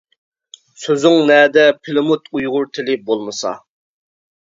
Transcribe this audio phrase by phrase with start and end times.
[0.83, 3.53] سۆزۈڭ نەدە پىلىموت ئۇيغۇر تىلى بولمىسا.